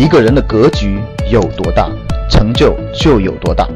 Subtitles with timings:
[0.00, 0.98] 一个人的格局
[1.30, 1.86] 有多大，
[2.30, 3.68] 成就就有多大。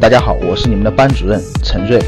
[0.00, 2.00] 大家好，我是你们的班主任陈瑞，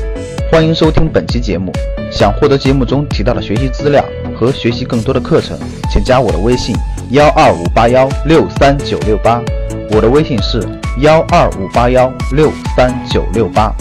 [0.49, 1.73] 欢迎收听本期节目。
[2.09, 4.05] 想获得节目中提到的学习资料
[4.39, 5.59] 和学习更多的课程，
[5.91, 6.73] 请加我的微信
[7.11, 9.43] 幺二五八幺六三九六八。
[9.91, 10.63] 我的微信是
[11.01, 13.75] 幺二五八幺六三九六八。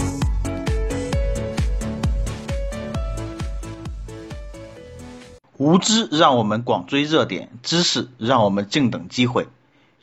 [5.56, 9.46] 无知让我们广追热点，知识让我们静等机会。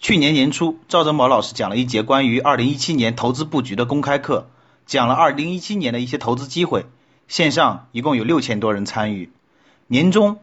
[0.02, 4.48] 去年年初，赵正宝老师讲了一节关于二零一七年投资布局的公开课，
[4.88, 6.88] 讲了二零一七年的一些投资机会。
[7.28, 9.32] 线上一共有六千多人参与。
[9.86, 10.40] 年终，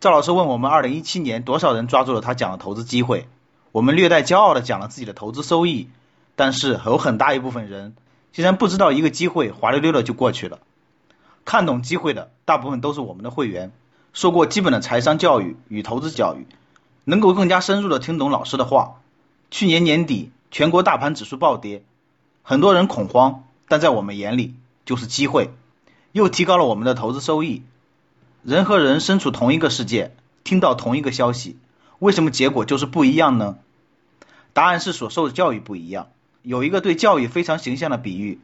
[0.00, 3.26] 赵老师问我们二零一七年多少人抓住了他讲的投资机会？
[3.72, 5.88] 我们略带骄傲的讲了自己的投资收益，
[6.36, 7.96] 但是有很大一部分人
[8.32, 10.58] 竟然不知道一个机会滑溜溜的就过去了。
[11.46, 13.72] 看懂机会的大部分都是我们的会员。
[14.12, 16.46] 受过基本的财商教育与投资教育，
[17.10, 19.00] 能够更加深入的听懂老师的话。
[19.50, 21.82] 去年年底，全国大盘指数暴跌，
[22.44, 25.50] 很多人恐慌，但在我们眼里就是机会，
[26.12, 27.64] 又提高了我们的投资收益。
[28.44, 31.58] 人和人身处同一个世界，听到同一个消息，
[31.98, 33.58] 为什么结果就是不一样呢？
[34.52, 36.06] 答案是所受的教育不一样。
[36.42, 38.38] 有一个对教育非常形象的比喻：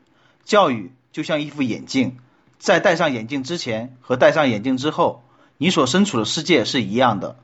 [0.45, 2.19] 教育就像一副眼镜，
[2.59, 5.23] 在戴上眼镜之前和戴上眼镜之后。
[5.59, 7.37] 你所身处的世界是一样的，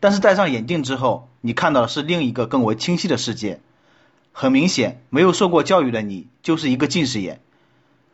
[0.00, 3.60] 但是戴上眼镜之后，你看到的是另一个更为清晰的世界。
[4.32, 7.40] 很明显，没有受过教育的你就是一个近视眼，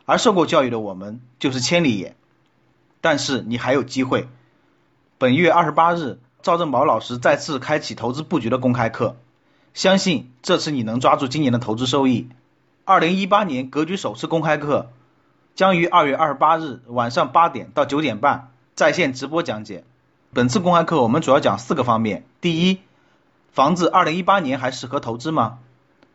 [0.05, 2.15] 而受过教育的我们就是千里眼。
[3.01, 4.27] 但是你还有机会。
[5.17, 9.17] 本月二十八日，赵正宝老师再次开启投资布局的公开课，
[9.73, 12.29] 相信这次你能抓住今年的投资收益。
[12.85, 14.91] 二零一八年格局首次公开课
[15.55, 18.51] 将于二月二十八日晚上八点到九点半。
[18.73, 19.83] 在线直播讲解，
[20.33, 22.79] 本次公开课我们主要讲四个方面：第一，
[23.51, 25.57] 房子二零一八年还适合投资吗？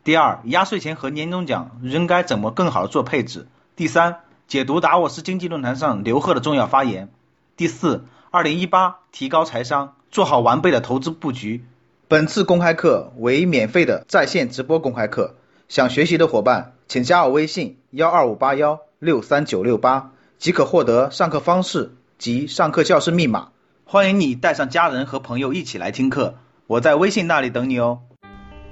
[0.03, 3.45] 第二，压岁钱和年终奖应该怎么更好的做配置？
[3.75, 7.09] 第三，解读达沃斯经济论坛上刘鹤的重要发言。
[7.57, 11.63] 第四，二零一八提高财商，做好完备的投资布局。
[12.07, 15.35] 本次公开课为免费的在线直播公开课，
[15.69, 20.09] 想学习的伙伴请加我微信幺二五八幺六三九六八，
[20.39, 21.93] 即可获得上课方式。
[22.17, 23.49] 及上课教室密码，
[23.89, 26.35] 欢迎你带上家人和朋友一起来听课，
[26.67, 27.99] 我在微信那里等你哦。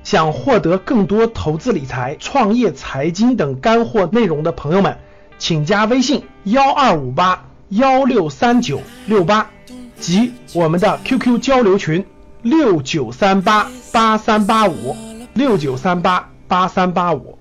[0.04, 4.98] 想获得更多投资理财、创业、财经等干货内容的朋友们，
[5.38, 9.50] 请加微信幺二五八幺六三九六八
[9.98, 12.06] 及我们的 QQ 交流群
[12.42, 14.98] 六九三八八三八五
[15.34, 17.40] 六九三八八三八五。